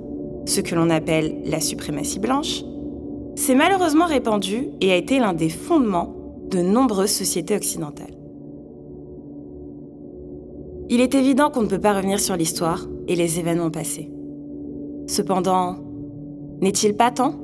ce 0.45 0.61
que 0.61 0.75
l'on 0.75 0.89
appelle 0.89 1.37
la 1.45 1.59
suprématie 1.59 2.19
blanche, 2.19 2.63
s'est 3.35 3.55
malheureusement 3.55 4.05
répandue 4.05 4.69
et 4.79 4.91
a 4.91 4.95
été 4.95 5.19
l'un 5.19 5.33
des 5.33 5.49
fondements 5.49 6.15
de 6.49 6.59
nombreuses 6.59 7.11
sociétés 7.11 7.55
occidentales. 7.55 8.13
Il 10.89 11.01
est 11.01 11.15
évident 11.15 11.49
qu'on 11.49 11.63
ne 11.63 11.67
peut 11.67 11.79
pas 11.79 11.93
revenir 11.93 12.19
sur 12.19 12.35
l'histoire 12.35 12.87
et 13.07 13.15
les 13.15 13.39
événements 13.39 13.71
passés. 13.71 14.11
Cependant, 15.07 15.77
n'est-il 16.61 16.95
pas 16.95 17.11
temps? 17.11 17.35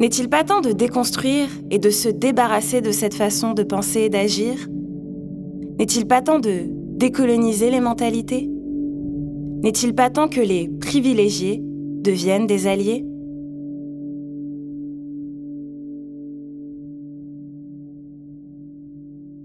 N'est-il 0.00 0.28
pas 0.28 0.44
temps 0.44 0.60
de 0.60 0.72
déconstruire 0.72 1.48
et 1.70 1.78
de 1.78 1.90
se 1.90 2.08
débarrasser 2.08 2.80
de 2.80 2.90
cette 2.90 3.14
façon 3.14 3.52
de 3.52 3.62
penser 3.62 4.00
et 4.00 4.08
d'agir? 4.08 4.68
N'est-il 5.78 6.06
pas 6.06 6.20
temps 6.20 6.40
de 6.40 6.64
décoloniser 6.96 7.70
les 7.70 7.80
mentalités? 7.80 8.50
N'est-il 9.62 9.94
pas 9.94 10.10
temps 10.10 10.28
que 10.28 10.40
les 10.40 10.68
privilégiés 10.68 11.62
deviennent 11.62 12.46
des 12.46 12.66
alliés? 12.66 13.04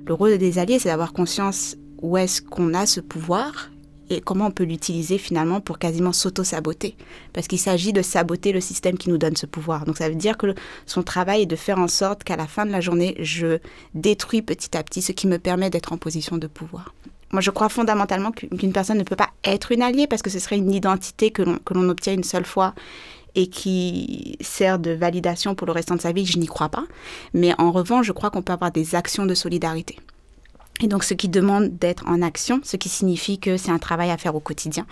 Le 0.07 0.13
rôle 0.13 0.37
des 0.37 0.57
alliés, 0.57 0.79
c'est 0.79 0.89
d'avoir 0.89 1.13
conscience 1.13 1.77
où 2.05 2.17
est-ce 2.17 2.41
qu'on 2.41 2.73
a 2.73 2.85
ce 2.85 2.99
pouvoir 2.99 3.71
et 4.11 4.21
comment 4.21 4.47
on 4.47 4.51
peut 4.51 4.63
l'utiliser 4.63 5.17
finalement 5.17 5.59
pour 5.59 5.79
quasiment 5.79 6.13
s'auto-saboter. 6.13 6.95
Parce 7.33 7.47
qu'il 7.47 7.57
s'agit 7.57 7.91
de 7.91 8.03
saboter 8.03 8.51
le 8.51 8.61
système 8.61 8.99
qui 8.99 9.09
nous 9.09 9.17
donne 9.17 9.35
ce 9.35 9.47
pouvoir. 9.47 9.85
Donc 9.85 9.97
ça 9.97 10.07
veut 10.07 10.15
dire 10.15 10.37
que 10.37 10.53
son 10.85 11.01
travail 11.01 11.41
est 11.41 11.47
de 11.47 11.55
faire 11.55 11.79
en 11.79 11.87
sorte 11.87 12.23
qu'à 12.23 12.35
la 12.35 12.45
fin 12.45 12.67
de 12.67 12.71
la 12.71 12.81
journée, 12.81 13.15
je 13.19 13.57
détruis 13.95 14.43
petit 14.43 14.77
à 14.77 14.83
petit 14.83 15.01
ce 15.01 15.11
qui 15.11 15.25
me 15.25 15.39
permet 15.39 15.71
d'être 15.71 15.91
en 15.91 15.97
position 15.97 16.37
de 16.37 16.45
pouvoir. 16.45 16.93
Moi, 17.31 17.41
je 17.41 17.49
crois 17.49 17.69
fondamentalement 17.69 18.31
qu'une 18.31 18.71
personne 18.71 18.99
ne 18.99 19.03
peut 19.03 19.15
pas 19.15 19.31
être 19.43 19.71
une 19.71 19.81
alliée 19.81 20.05
parce 20.05 20.21
que 20.21 20.29
ce 20.29 20.37
serait 20.37 20.57
une 20.57 20.71
identité 20.71 21.31
que 21.31 21.41
l'on 21.41 21.89
obtient 21.89 22.13
une 22.13 22.23
seule 22.23 22.45
fois 22.45 22.75
et 23.33 23.47
qui 23.47 24.37
sert 24.39 24.77
de 24.77 24.91
validation 24.91 25.55
pour 25.55 25.65
le 25.65 25.73
restant 25.73 25.95
de 25.95 26.01
sa 26.01 26.11
vie. 26.11 26.27
Je 26.27 26.37
n'y 26.37 26.45
crois 26.45 26.69
pas. 26.69 26.85
Mais 27.33 27.59
en 27.59 27.71
revanche, 27.71 28.05
je 28.05 28.11
crois 28.11 28.29
qu'on 28.29 28.43
peut 28.43 28.53
avoir 28.53 28.71
des 28.71 28.93
actions 28.93 29.25
de 29.25 29.33
solidarité. 29.33 29.97
Et 30.81 30.87
donc, 30.87 31.05
ce 31.05 31.13
qui 31.13 31.29
demande 31.29 31.77
d'être 31.77 32.05
en 32.05 32.21
action, 32.21 32.59
ce 32.63 32.75
qui 32.75 32.89
signifie 32.89 33.39
que 33.39 33.55
c'est 33.55 33.71
un 33.71 33.79
travail 33.79 34.11
à 34.11 34.17
faire 34.17 34.35
au 34.35 34.41
quotidien 34.41 34.85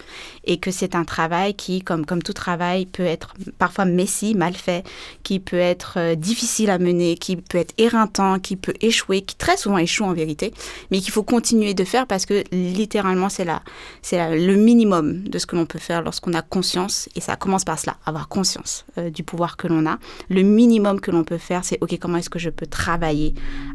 et 0.46 0.58
que 0.58 0.72
c'est 0.72 0.96
un 0.96 1.04
travail 1.04 1.56
qui, 1.56 1.82
comme, 1.82 2.06
comme 2.06 2.24
tout 2.24 2.32
travail, 2.32 2.86
peut 2.86 3.04
être 3.04 3.34
parfois 3.58 3.84
messy, 3.84 4.34
mal 4.34 4.54
fait, 4.54 4.86
qui 5.24 5.42
peut 5.42 5.58
être 5.58 5.96
euh, 5.98 6.16
difficile 6.16 6.70
à 6.70 6.80
mener, 6.80 7.18
qui 7.18 7.36
peut 7.36 7.58
être 7.58 7.74
éreintant, 7.78 8.40
qui 8.40 8.56
peut 8.56 8.74
échouer, 8.80 9.24
qui 9.24 9.36
très 9.36 9.58
souvent 9.58 9.78
échoue 9.78 10.06
en 10.06 10.13
vérité, 10.13 10.54
mais 10.90 11.00
qu'il 11.02 11.12
faut 11.12 11.24
continuer 11.24 11.74
de 11.74 11.84
faire 11.84 12.08
parce 12.08 12.25
que 12.25 12.46
littéralement, 12.54 13.28
c'est 13.28 13.46
là, 13.46 13.62
c'est 14.02 14.38
le 14.38 14.56
minimum 14.56 15.28
de 15.28 15.38
ce 15.38 15.46
que 15.46 15.58
l'on 15.58 15.66
peut 15.66 15.80
faire 15.80 16.02
lorsqu'on 16.02 16.34
a 16.34 16.42
conscience, 16.42 17.10
et 17.16 17.20
ça 17.20 17.36
commence 17.36 17.66
par 17.66 17.78
cela, 17.78 17.98
avoir 18.06 18.30
conscience 18.30 18.86
euh, 18.98 19.10
du 19.10 19.24
pouvoir 19.24 19.58
que 19.58 19.68
l'on 19.68 19.86
a. 19.86 20.00
Le 20.30 20.44
minimum 20.44 21.02
que 21.02 21.12
l'on 21.12 21.25
peut 21.25 21.38
faire, 21.38 21.66
c'est, 21.66 21.78
OK, 21.82 21.98
comment 22.00 22.20
est-ce 22.20 22.30
que 22.30 22.40
je 22.40 22.50
peux 22.50 22.68
travailler 22.68 23.34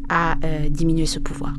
à 0.08 0.36
euh, 0.44 0.70
diminuer 0.70 1.04
ce 1.04 1.18
pouvoir? 1.18 1.52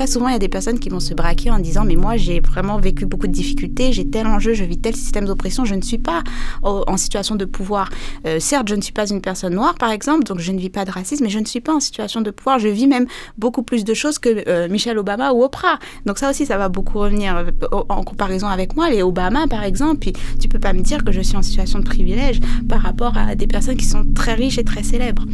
Très 0.00 0.06
souvent, 0.06 0.28
il 0.28 0.32
y 0.32 0.36
a 0.36 0.38
des 0.38 0.48
personnes 0.48 0.78
qui 0.78 0.88
vont 0.88 0.98
se 0.98 1.12
braquer 1.12 1.50
en 1.50 1.58
disant 1.58 1.84
Mais 1.84 1.94
moi, 1.94 2.16
j'ai 2.16 2.40
vraiment 2.40 2.78
vécu 2.78 3.04
beaucoup 3.04 3.26
de 3.26 3.32
difficultés, 3.32 3.92
j'ai 3.92 4.08
tel 4.08 4.26
enjeu, 4.26 4.54
je 4.54 4.64
vis 4.64 4.78
tel 4.78 4.96
système 4.96 5.26
d'oppression, 5.26 5.66
je 5.66 5.74
ne 5.74 5.82
suis 5.82 5.98
pas 5.98 6.22
en 6.62 6.96
situation 6.96 7.34
de 7.34 7.44
pouvoir. 7.44 7.90
Euh, 8.26 8.40
certes, 8.40 8.66
je 8.70 8.74
ne 8.74 8.80
suis 8.80 8.94
pas 8.94 9.06
une 9.10 9.20
personne 9.20 9.52
noire, 9.54 9.74
par 9.74 9.90
exemple, 9.90 10.24
donc 10.24 10.38
je 10.38 10.52
ne 10.52 10.58
vis 10.58 10.70
pas 10.70 10.86
de 10.86 10.90
racisme, 10.90 11.24
mais 11.24 11.28
je 11.28 11.38
ne 11.38 11.44
suis 11.44 11.60
pas 11.60 11.74
en 11.74 11.80
situation 11.80 12.22
de 12.22 12.30
pouvoir. 12.30 12.58
Je 12.58 12.68
vis 12.68 12.86
même 12.86 13.04
beaucoup 13.36 13.62
plus 13.62 13.84
de 13.84 13.92
choses 13.92 14.18
que 14.18 14.42
euh, 14.48 14.70
Michelle 14.70 14.96
Obama 14.96 15.32
ou 15.32 15.44
Oprah. 15.44 15.78
Donc, 16.06 16.16
ça 16.16 16.30
aussi, 16.30 16.46
ça 16.46 16.56
va 16.56 16.70
beaucoup 16.70 16.98
revenir 16.98 17.36
euh, 17.36 17.50
en 17.70 18.02
comparaison 18.02 18.46
avec 18.46 18.76
moi. 18.76 18.88
Les 18.88 19.02
Obama, 19.02 19.48
par 19.48 19.64
exemple, 19.64 19.98
puis 19.98 20.14
tu 20.40 20.48
peux 20.48 20.58
pas 20.58 20.72
me 20.72 20.80
dire 20.80 21.04
que 21.04 21.12
je 21.12 21.20
suis 21.20 21.36
en 21.36 21.42
situation 21.42 21.78
de 21.78 21.84
privilège 21.84 22.40
par 22.70 22.80
rapport 22.80 23.18
à 23.18 23.34
des 23.34 23.46
personnes 23.46 23.76
qui 23.76 23.84
sont 23.84 24.06
très 24.14 24.32
riches 24.32 24.56
et 24.56 24.64
très 24.64 24.82
célèbres. 24.82 25.26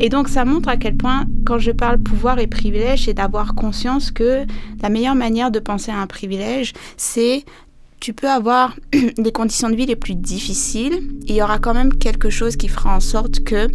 Et 0.00 0.08
donc, 0.08 0.30
ça 0.30 0.46
montre 0.46 0.70
à 0.70 0.78
quel 0.78 0.96
point, 0.96 1.26
quand 1.44 1.58
je 1.58 1.72
parle 1.72 1.98
pouvoir 1.98 2.38
et 2.38 2.46
privilège, 2.46 3.04
c'est 3.04 3.12
d'avoir 3.12 3.54
conscience 3.54 4.13
que 4.14 4.44
la 4.82 4.88
meilleure 4.88 5.14
manière 5.14 5.50
de 5.50 5.58
penser 5.58 5.90
à 5.90 5.98
un 5.98 6.06
privilège, 6.06 6.72
c'est 6.96 7.44
tu 8.04 8.12
peux 8.12 8.28
avoir 8.28 8.76
des 9.18 9.32
conditions 9.32 9.70
de 9.70 9.76
vie 9.76 9.86
les 9.86 9.96
plus 9.96 10.14
difficiles, 10.14 11.08
il 11.26 11.34
y 11.34 11.42
aura 11.42 11.58
quand 11.58 11.72
même 11.72 11.94
quelque 11.94 12.28
chose 12.28 12.56
qui 12.56 12.68
fera 12.68 12.94
en 12.94 13.00
sorte 13.00 13.44
que 13.44 13.68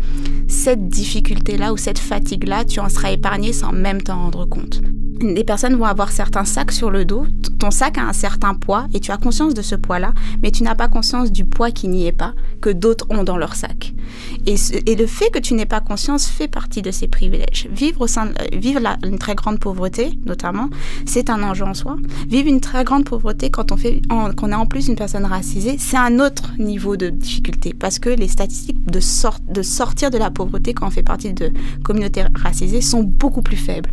cette 0.47 0.87
difficulté-là 0.87 1.73
ou 1.73 1.77
cette 1.77 1.97
fatigue-là, 1.97 2.63
tu 2.65 2.79
en 2.79 2.89
seras 2.89 3.11
épargné 3.11 3.53
sans 3.53 3.71
même 3.71 4.01
t'en 4.01 4.17
rendre 4.17 4.45
compte. 4.45 4.81
Des 5.19 5.43
personnes 5.43 5.75
vont 5.75 5.85
avoir 5.85 6.11
certains 6.11 6.45
sacs 6.45 6.71
sur 6.71 6.91
le 6.91 7.05
dos, 7.05 7.25
ton 7.59 7.71
sac 7.71 7.97
a 7.97 8.03
un 8.03 8.13
certain 8.13 8.53
poids 8.53 8.87
et 8.93 8.99
tu 8.99 9.11
as 9.11 9.17
conscience 9.17 9.53
de 9.53 9.63
ce 9.63 9.75
poids-là, 9.75 10.13
mais 10.43 10.51
tu 10.51 10.61
n'as 10.63 10.75
pas 10.75 10.87
conscience 10.87 11.31
du 11.31 11.43
poids 11.43 11.71
qui 11.71 11.87
n'y 11.87 12.05
est 12.05 12.11
pas, 12.11 12.33
que 12.61 12.69
d'autres 12.69 13.07
ont 13.09 13.23
dans 13.23 13.37
leur 13.37 13.55
sac. 13.55 13.93
Et, 14.45 14.55
le 14.95 15.05
fait 15.05 15.29
que 15.29 15.39
tu 15.39 15.53
n'aies 15.53 15.65
pas 15.65 15.79
conscience 15.79 16.27
fait 16.27 16.47
partie 16.47 16.81
de 16.81 16.91
ces 16.91 17.07
privilèges. 17.07 17.67
Vivre, 17.71 18.01
au 18.01 18.07
sein 18.07 18.27
euh, 18.27 18.57
vivre 18.57 18.81
une 19.05 19.17
très 19.17 19.35
grande 19.35 19.59
pauvreté, 19.59 20.11
notamment, 20.25 20.69
c'est 21.05 21.29
un 21.29 21.41
enjeu 21.43 21.65
en 21.65 21.73
soi. 21.73 21.95
Vivre 22.27 22.49
une 22.49 22.59
très 22.59 22.83
grande 22.83 23.05
pauvreté 23.05 23.49
quand 23.49 23.71
on 23.71 23.77
fait, 23.77 24.01
qu'on 24.35 24.51
est 24.51 24.55
en 24.55 24.65
plus 24.65 24.87
une 24.87 24.95
personne 24.95 25.25
racisée, 25.25 25.77
c'est 25.79 25.97
un 25.97 26.19
autre 26.19 26.51
niveau 26.57 26.97
de 26.97 27.09
difficulté. 27.09 27.73
Parce 27.73 27.99
que 27.99 28.09
les 28.09 28.27
statistiques 28.27 28.77
de 28.85 28.99
sortir 29.61 30.11
de 30.11 30.17
la 30.17 30.31
pauvreté 30.31 30.73
quand 30.73 30.87
on 30.87 30.91
fait 30.91 31.03
partie 31.03 31.33
de 31.33 31.51
communautés 31.83 32.23
racisées 32.35 32.81
sont 32.81 33.03
beaucoup 33.03 33.41
plus 33.41 33.57
faibles. 33.57 33.91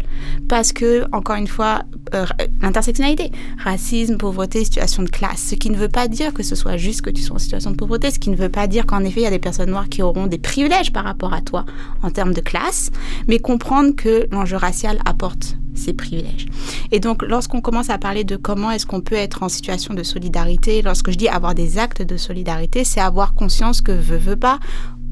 Parce 0.49 0.73
que 0.73 1.04
encore 1.12 1.37
une 1.37 1.47
fois 1.47 1.83
euh, 2.14 2.25
l'intersectionnalité, 2.62 3.30
racisme, 3.62 4.16
pauvreté, 4.16 4.64
situation 4.64 5.02
de 5.02 5.11
classe, 5.11 5.42
ce 5.50 5.54
qui 5.54 5.71
ne 5.71 5.76
veut 5.76 5.88
pas 5.88 6.09
dire 6.09 6.33
que 6.33 6.42
ce 6.42 6.54
soit 6.54 6.76
juste 6.76 7.02
que 7.02 7.11
tu 7.11 7.23
sois 7.23 7.37
en 7.37 7.38
situation 7.38 7.71
de 7.71 7.76
pauvreté, 7.76 8.11
ce 8.11 8.18
qui 8.18 8.30
ne 8.30 8.37
veut 8.37 8.49
pas 8.49 8.66
dire 8.66 8.87
qu'en 8.87 9.04
effet 9.04 9.21
il 9.21 9.25
y 9.25 9.26
a 9.26 9.30
des 9.30 9.38
personnes 9.38 9.71
noires 9.71 9.88
qui 9.88 10.02
auront 10.02 10.15
des 10.26 10.38
privilèges 10.38 10.92
par 10.92 11.04
rapport 11.04 11.35
à 11.35 11.42
toi 11.42 11.66
en 12.02 12.11
termes 12.11 12.32
de 12.32 12.40
classe, 12.40 12.90
mais 13.28 13.38
comprendre 13.38 13.94
que 13.94 14.26
l'enjeu 14.32 14.56
racial 14.56 14.99
apporte 15.04 15.58
ces 15.75 15.92
privilèges. 15.92 16.46
Et 16.90 17.00
donc, 17.00 17.23
lorsqu'on 17.23 17.61
commence 17.61 17.90
à 17.90 17.99
parler 17.99 18.25
de 18.25 18.37
comment 18.37 18.70
est-ce 18.70 18.87
qu'on 18.87 19.02
peut 19.02 19.14
être 19.14 19.42
en 19.42 19.50
situation 19.50 19.92
de 19.92 20.02
solidarité, 20.02 20.80
lorsque 20.80 21.11
je 21.11 21.18
dis 21.18 21.28
avoir 21.28 21.54
des 21.54 21.78
actes 21.78 22.00
de 22.00 22.16
solidarité, 22.16 22.85
c'est 22.85 23.00
avoir 23.00 23.35
conscience 23.35 23.82
que 23.82 23.92
veut, 23.92 24.16
veut 24.16 24.37
pas, 24.37 24.58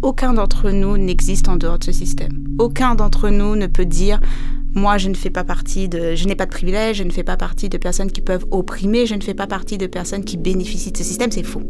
aucun 0.00 0.32
d'entre 0.32 0.70
nous 0.70 0.96
n'existe 0.96 1.48
en 1.48 1.56
dehors 1.56 1.78
de 1.78 1.84
ce 1.84 1.92
système. 1.92 2.44
Aucun 2.58 2.94
d'entre 2.94 3.28
nous 3.28 3.56
ne 3.56 3.66
peut 3.66 3.84
dire 3.84 4.20
moi, 4.74 4.98
je 4.98 5.08
ne 5.08 5.14
fais 5.14 5.30
pas 5.30 5.44
partie 5.44 5.88
de, 5.88 6.16
je 6.16 6.26
n'ai 6.26 6.34
pas 6.34 6.46
de 6.46 6.50
privilèges, 6.50 6.96
je 6.96 7.04
ne 7.04 7.10
fais 7.10 7.22
pas 7.22 7.36
partie 7.36 7.68
de 7.68 7.78
personnes 7.78 8.10
qui 8.10 8.20
peuvent 8.20 8.44
opprimer, 8.50 9.06
je 9.06 9.14
ne 9.14 9.20
fais 9.20 9.34
pas 9.34 9.46
partie 9.46 9.78
de 9.78 9.86
personnes 9.86 10.24
qui 10.24 10.36
bénéficient 10.36 10.90
de 10.90 10.98
ce 10.98 11.04
système. 11.04 11.30
C'est 11.30 11.44
faux. 11.44 11.62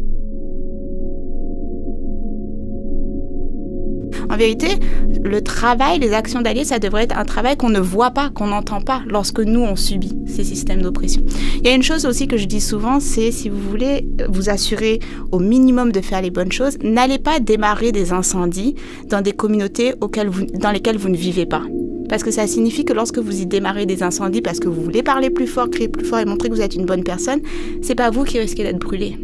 En 4.34 4.36
vérité, 4.36 4.80
le 5.22 5.42
travail, 5.42 6.00
les 6.00 6.12
actions 6.12 6.40
d'alliés, 6.40 6.64
ça 6.64 6.80
devrait 6.80 7.04
être 7.04 7.16
un 7.16 7.24
travail 7.24 7.56
qu'on 7.56 7.68
ne 7.68 7.78
voit 7.78 8.10
pas, 8.10 8.30
qu'on 8.30 8.48
n'entend 8.48 8.80
pas 8.80 9.00
lorsque 9.06 9.38
nous, 9.38 9.60
on 9.60 9.76
subit 9.76 10.12
ces 10.26 10.42
systèmes 10.42 10.82
d'oppression. 10.82 11.22
Il 11.60 11.68
y 11.68 11.70
a 11.70 11.72
une 11.72 11.84
chose 11.84 12.04
aussi 12.04 12.26
que 12.26 12.36
je 12.36 12.46
dis 12.46 12.60
souvent, 12.60 12.98
c'est 12.98 13.30
si 13.30 13.48
vous 13.48 13.60
voulez 13.60 14.08
vous 14.28 14.50
assurer 14.50 14.98
au 15.30 15.38
minimum 15.38 15.92
de 15.92 16.00
faire 16.00 16.20
les 16.20 16.32
bonnes 16.32 16.50
choses, 16.50 16.78
n'allez 16.82 17.20
pas 17.20 17.38
démarrer 17.38 17.92
des 17.92 18.12
incendies 18.12 18.74
dans 19.08 19.20
des 19.20 19.30
communautés 19.30 19.94
auxquelles 20.00 20.30
vous, 20.30 20.46
dans 20.46 20.72
lesquelles 20.72 20.98
vous 20.98 21.10
ne 21.10 21.16
vivez 21.16 21.46
pas. 21.46 21.62
Parce 22.08 22.24
que 22.24 22.32
ça 22.32 22.48
signifie 22.48 22.84
que 22.84 22.92
lorsque 22.92 23.18
vous 23.18 23.40
y 23.40 23.46
démarrez 23.46 23.86
des 23.86 24.02
incendies 24.02 24.42
parce 24.42 24.58
que 24.58 24.68
vous 24.68 24.82
voulez 24.82 25.04
parler 25.04 25.30
plus 25.30 25.46
fort, 25.46 25.70
crier 25.70 25.88
plus 25.88 26.04
fort 26.04 26.18
et 26.18 26.24
montrer 26.24 26.48
que 26.48 26.54
vous 26.54 26.60
êtes 26.60 26.74
une 26.74 26.86
bonne 26.86 27.04
personne, 27.04 27.40
c'est 27.82 27.94
pas 27.94 28.10
vous 28.10 28.24
qui 28.24 28.40
risquez 28.40 28.64
d'être 28.64 28.80
brûlé. 28.80 29.16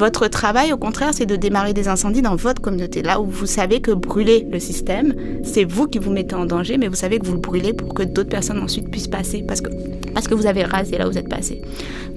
Votre 0.00 0.28
travail, 0.28 0.72
au 0.72 0.78
contraire, 0.78 1.10
c'est 1.12 1.26
de 1.26 1.36
démarrer 1.36 1.74
des 1.74 1.86
incendies 1.86 2.22
dans 2.22 2.34
votre 2.34 2.62
communauté, 2.62 3.02
là 3.02 3.20
où 3.20 3.26
vous 3.26 3.44
savez 3.44 3.82
que 3.82 3.90
brûler 3.90 4.48
le 4.50 4.58
système, 4.58 5.14
c'est 5.44 5.64
vous 5.64 5.88
qui 5.88 5.98
vous 5.98 6.10
mettez 6.10 6.34
en 6.34 6.46
danger, 6.46 6.78
mais 6.78 6.88
vous 6.88 6.94
savez 6.94 7.18
que 7.18 7.26
vous 7.26 7.34
le 7.34 7.40
brûlez 7.40 7.74
pour 7.74 7.92
que 7.92 8.02
d'autres 8.02 8.30
personnes 8.30 8.60
ensuite 8.60 8.90
puissent 8.90 9.08
passer, 9.08 9.44
parce 9.46 9.60
que, 9.60 9.68
parce 10.12 10.28
que 10.28 10.34
vous 10.34 10.46
avez 10.46 10.64
rasé 10.64 10.98
là 10.98 11.08
où 11.08 11.10
vous 11.10 11.18
êtes 11.18 11.28
passé. 11.28 11.62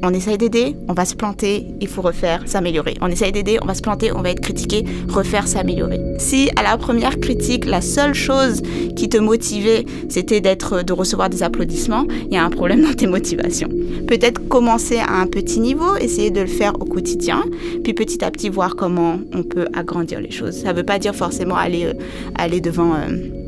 On 0.06 0.14
essaye 0.14 0.38
d'aider, 0.38 0.76
on 0.90 0.94
va 0.94 1.06
se 1.06 1.16
planter, 1.16 1.66
il 1.80 1.88
faut 1.88 2.02
refaire, 2.02 2.42
s'améliorer. 2.46 2.96
On 3.00 3.08
essaye 3.08 3.32
d'aider, 3.32 3.58
on 3.62 3.66
va 3.66 3.74
se 3.74 3.82
planter, 3.82 4.12
on 4.12 4.22
va 4.22 4.32
être 4.32 4.42
critiqué, 4.42 4.84
refaire, 5.08 5.48
s'améliorer. 5.48 5.98
Si 6.18 6.50
à 6.58 6.64
la 6.64 6.78
première 6.78 7.22
critique, 7.22 7.64
la 7.64 7.80
seule 7.80 8.14
chose 8.14 8.62
qui 8.98 9.08
te 9.08 9.18
motivait, 9.18 9.86
c'était 10.10 10.42
d'être, 10.42 10.84
de 10.84 10.92
recevoir 10.92 11.30
des 11.30 11.42
applaudissements, 11.42 12.06
il 12.28 12.34
y 12.34 12.38
a 12.38 12.44
un 12.44 12.50
problème 12.50 12.82
dans 12.82 12.94
tes 12.94 13.08
motivations. 13.08 13.70
Peut-être 14.06 14.46
commencer 14.50 14.98
à 14.98 15.22
un 15.22 15.28
petit 15.28 15.62
niveau, 15.62 15.96
essayer 15.96 16.32
de 16.32 16.42
le 16.42 16.48
faire 16.48 16.74
au 16.82 16.86
quotidien, 16.86 17.42
puis 17.86 17.94
petit 17.94 18.26
à 18.26 18.32
petit 18.32 18.50
voir 18.50 18.76
comment 18.76 19.20
on 19.34 19.44
peut 19.44 19.68
agrandir 19.74 20.20
les 20.20 20.32
choses. 20.32 20.64
Ça 20.64 20.74
ne 20.74 20.78
veut 20.78 20.84
pas 20.84 21.00
dire 21.00 21.16
forcément 21.16 21.56
aller, 21.56 21.86
euh, 21.86 21.94
aller 22.36 22.60
devant 22.60 22.94
euh, 22.94 23.43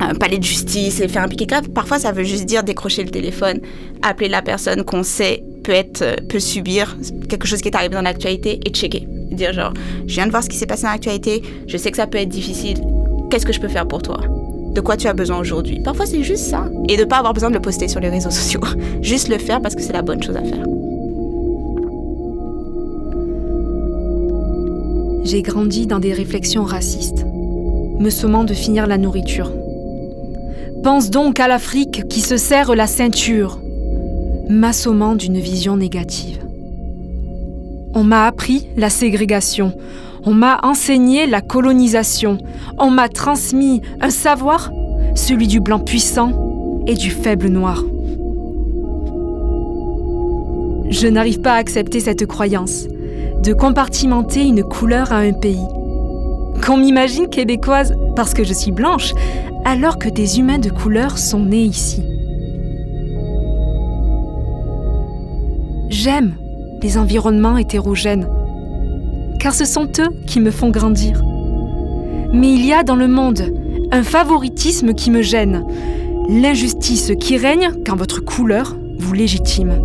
un 0.00 0.14
palais 0.14 0.38
de 0.38 0.44
justice 0.44 1.00
et 1.00 1.08
faire 1.08 1.22
un 1.22 1.28
piquet 1.28 1.46
cap. 1.46 1.66
Parfois, 1.68 1.98
ça 1.98 2.12
veut 2.12 2.24
juste 2.24 2.44
dire 2.44 2.62
décrocher 2.62 3.02
le 3.02 3.10
téléphone, 3.10 3.60
appeler 4.02 4.28
la 4.28 4.42
personne 4.42 4.84
qu'on 4.84 5.02
sait 5.02 5.42
peut 5.62 5.72
être, 5.72 6.02
euh, 6.02 6.16
peut 6.28 6.40
subir 6.40 6.96
quelque 7.28 7.46
chose 7.46 7.60
qui 7.60 7.68
est 7.68 7.76
arrivé 7.76 7.94
dans 7.94 8.02
l'actualité 8.02 8.60
et 8.64 8.70
checker. 8.70 9.06
Dire 9.32 9.52
genre, 9.52 9.72
je 10.06 10.14
viens 10.14 10.26
de 10.26 10.30
voir 10.30 10.42
ce 10.42 10.48
qui 10.48 10.56
s'est 10.56 10.66
passé 10.66 10.84
dans 10.84 10.90
l'actualité, 10.90 11.42
je 11.66 11.76
sais 11.76 11.90
que 11.90 11.96
ça 11.96 12.06
peut 12.06 12.18
être 12.18 12.28
difficile, 12.28 12.78
qu'est-ce 13.30 13.46
que 13.46 13.52
je 13.52 13.60
peux 13.60 13.68
faire 13.68 13.88
pour 13.88 14.02
toi? 14.02 14.20
De 14.72 14.80
quoi 14.80 14.96
tu 14.96 15.08
as 15.08 15.14
besoin 15.14 15.38
aujourd'hui? 15.38 15.80
Parfois, 15.80 16.06
c'est 16.06 16.22
juste 16.22 16.44
ça. 16.44 16.68
Et 16.88 16.96
de 16.96 17.02
ne 17.02 17.06
pas 17.06 17.16
avoir 17.16 17.32
besoin 17.32 17.48
de 17.48 17.54
le 17.54 17.62
poster 17.62 17.88
sur 17.88 17.98
les 17.98 18.10
réseaux 18.10 18.30
sociaux. 18.42 18.60
Juste 19.00 19.28
le 19.28 19.38
faire 19.38 19.60
parce 19.62 19.74
que 19.74 19.82
c'est 19.82 19.94
la 19.94 20.02
bonne 20.02 20.22
chose 20.22 20.36
à 20.36 20.42
faire. 20.42 20.64
J'ai 25.24 25.42
grandi 25.42 25.86
dans 25.88 25.98
des 25.98 26.12
réflexions 26.12 26.62
racistes, 26.62 27.24
me 27.98 28.10
sommant 28.10 28.44
de 28.44 28.54
finir 28.54 28.86
la 28.86 28.96
nourriture. 28.96 29.50
Pense 30.86 31.10
donc 31.10 31.40
à 31.40 31.48
l'Afrique 31.48 32.06
qui 32.06 32.20
se 32.20 32.36
serre 32.36 32.76
la 32.76 32.86
ceinture, 32.86 33.58
m'assommant 34.48 35.16
d'une 35.16 35.40
vision 35.40 35.76
négative. 35.76 36.38
On 37.92 38.04
m'a 38.04 38.24
appris 38.24 38.68
la 38.76 38.88
ségrégation, 38.88 39.72
on 40.22 40.32
m'a 40.32 40.60
enseigné 40.62 41.26
la 41.26 41.40
colonisation, 41.40 42.38
on 42.78 42.90
m'a 42.90 43.08
transmis 43.08 43.82
un 44.00 44.10
savoir, 44.10 44.70
celui 45.16 45.48
du 45.48 45.58
blanc 45.58 45.80
puissant 45.80 46.84
et 46.86 46.94
du 46.94 47.10
faible 47.10 47.48
noir. 47.48 47.82
Je 50.88 51.08
n'arrive 51.08 51.40
pas 51.40 51.54
à 51.54 51.58
accepter 51.58 51.98
cette 51.98 52.26
croyance 52.26 52.86
de 53.42 53.52
compartimenter 53.52 54.44
une 54.44 54.62
couleur 54.62 55.10
à 55.10 55.16
un 55.16 55.32
pays. 55.32 55.66
Qu'on 56.66 56.78
m'imagine 56.78 57.28
québécoise 57.28 57.94
parce 58.16 58.34
que 58.34 58.42
je 58.42 58.52
suis 58.52 58.72
blanche, 58.72 59.12
alors 59.64 60.00
que 60.00 60.08
des 60.08 60.40
humains 60.40 60.58
de 60.58 60.68
couleur 60.68 61.16
sont 61.16 61.38
nés 61.38 61.62
ici. 61.62 62.02
J'aime 65.88 66.34
les 66.82 66.98
environnements 66.98 67.56
hétérogènes, 67.56 68.28
car 69.38 69.54
ce 69.54 69.64
sont 69.64 69.86
eux 70.00 70.08
qui 70.26 70.40
me 70.40 70.50
font 70.50 70.70
grandir. 70.70 71.22
Mais 72.32 72.52
il 72.52 72.66
y 72.66 72.72
a 72.72 72.82
dans 72.82 72.96
le 72.96 73.06
monde 73.06 73.54
un 73.92 74.02
favoritisme 74.02 74.92
qui 74.92 75.12
me 75.12 75.22
gêne, 75.22 75.64
l'injustice 76.28 77.12
qui 77.20 77.36
règne 77.36 77.70
quand 77.86 77.94
votre 77.94 78.20
couleur 78.24 78.76
vous 78.98 79.12
légitime. 79.12 79.80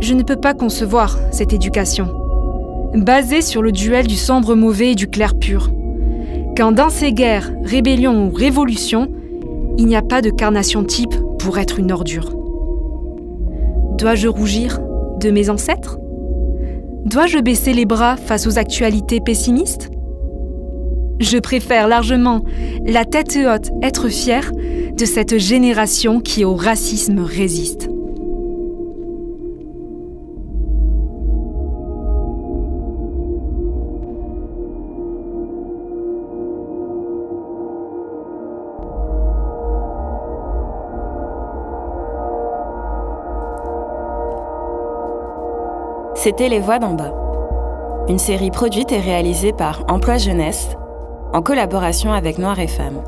Je 0.00 0.14
ne 0.14 0.22
peux 0.22 0.36
pas 0.36 0.54
concevoir 0.54 1.18
cette 1.32 1.52
éducation, 1.52 2.25
basée 3.04 3.42
sur 3.42 3.62
le 3.62 3.72
duel 3.72 4.06
du 4.06 4.16
sombre 4.16 4.54
mauvais 4.54 4.92
et 4.92 4.94
du 4.94 5.06
clair 5.06 5.38
pur. 5.38 5.70
Quand 6.56 6.72
dans 6.72 6.90
ces 6.90 7.12
guerres, 7.12 7.52
rébellions 7.62 8.26
ou 8.26 8.30
révolutions, 8.30 9.10
il 9.78 9.86
n'y 9.86 9.96
a 9.96 10.02
pas 10.02 10.22
de 10.22 10.30
carnation 10.30 10.84
type 10.84 11.14
pour 11.38 11.58
être 11.58 11.78
une 11.78 11.92
ordure. 11.92 12.34
Dois-je 13.98 14.28
rougir 14.28 14.80
de 15.20 15.30
mes 15.30 15.50
ancêtres? 15.50 15.98
Dois-je 17.04 17.38
baisser 17.38 17.72
les 17.72 17.84
bras 17.84 18.16
face 18.16 18.46
aux 18.46 18.58
actualités 18.58 19.20
pessimistes? 19.20 19.90
Je 21.20 21.38
préfère 21.38 21.88
largement, 21.88 22.42
la 22.84 23.04
tête 23.04 23.38
haute, 23.38 23.70
être 23.82 24.08
fière 24.08 24.52
de 24.52 25.04
cette 25.04 25.38
génération 25.38 26.20
qui 26.20 26.44
au 26.44 26.54
racisme 26.54 27.20
résiste. 27.20 27.85
C'était 46.26 46.48
Les 46.48 46.58
Voix 46.58 46.80
d'en 46.80 46.94
bas, 46.94 47.14
une 48.08 48.18
série 48.18 48.50
produite 48.50 48.90
et 48.90 48.98
réalisée 48.98 49.52
par 49.52 49.84
Emploi 49.88 50.18
Jeunesse 50.18 50.70
en 51.32 51.40
collaboration 51.40 52.12
avec 52.12 52.38
Noir 52.38 52.58
et 52.58 52.66
Femmes. 52.66 53.00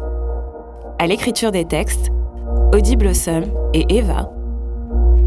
À 1.01 1.09
l'écriture 1.09 1.51
des 1.51 1.65
textes, 1.65 2.13
Audie 2.73 2.95
Blossom 2.95 3.43
et 3.75 3.87
Eva. 3.93 4.31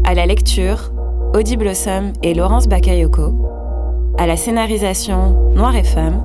À 0.04 0.14
la 0.14 0.24
lecture, 0.24 0.90
Audie 1.34 1.58
Blossom 1.58 2.14
et 2.22 2.32
Laurence 2.32 2.66
Bakayoko. 2.66 3.34
À 4.16 4.26
la 4.26 4.38
scénarisation, 4.38 5.52
Noir 5.54 5.76
et 5.76 5.84
Femmes. 5.84 6.24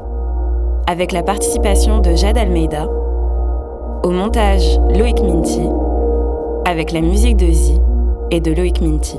Avec 0.90 1.12
la 1.12 1.22
participation 1.22 2.00
de 2.00 2.16
Jade 2.16 2.38
Almeida. 2.38 2.88
Au 4.04 4.12
montage, 4.12 4.80
Loïc 4.98 5.22
Minty. 5.22 5.68
Avec 6.64 6.94
la 6.94 7.02
musique 7.02 7.36
de 7.36 7.52
Zi 7.52 7.82
et 8.32 8.40
de 8.40 8.54
Loïc 8.54 8.80
Minty. 8.80 9.18